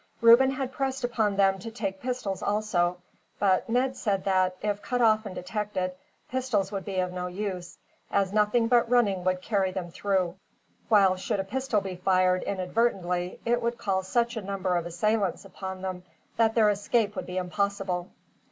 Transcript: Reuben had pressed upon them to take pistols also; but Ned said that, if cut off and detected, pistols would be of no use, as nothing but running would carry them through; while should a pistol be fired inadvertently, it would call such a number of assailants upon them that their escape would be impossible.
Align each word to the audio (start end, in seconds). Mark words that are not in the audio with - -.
Reuben 0.19 0.49
had 0.49 0.71
pressed 0.71 1.03
upon 1.03 1.35
them 1.35 1.59
to 1.59 1.69
take 1.69 2.01
pistols 2.01 2.41
also; 2.41 2.97
but 3.37 3.69
Ned 3.69 3.95
said 3.95 4.23
that, 4.25 4.55
if 4.63 4.81
cut 4.81 4.99
off 4.99 5.27
and 5.27 5.35
detected, 5.35 5.91
pistols 6.27 6.71
would 6.71 6.83
be 6.85 6.95
of 6.97 7.11
no 7.13 7.27
use, 7.27 7.77
as 8.09 8.33
nothing 8.33 8.67
but 8.67 8.89
running 8.89 9.23
would 9.23 9.43
carry 9.43 9.69
them 9.69 9.91
through; 9.91 10.37
while 10.89 11.15
should 11.17 11.39
a 11.39 11.43
pistol 11.43 11.81
be 11.81 11.95
fired 11.97 12.41
inadvertently, 12.41 13.39
it 13.45 13.61
would 13.61 13.77
call 13.77 14.01
such 14.01 14.35
a 14.35 14.41
number 14.41 14.75
of 14.75 14.87
assailants 14.87 15.45
upon 15.45 15.83
them 15.83 16.01
that 16.35 16.55
their 16.55 16.71
escape 16.71 17.15
would 17.15 17.27
be 17.27 17.37
impossible. 17.37 18.09